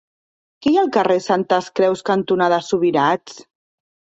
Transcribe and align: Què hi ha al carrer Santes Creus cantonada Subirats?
Què 0.65 0.71
hi 0.71 0.77
ha 0.77 0.79
al 0.83 0.89
carrer 0.95 1.17
Santes 1.25 1.67
Creus 1.81 2.03
cantonada 2.09 2.59
Subirats? 2.71 3.37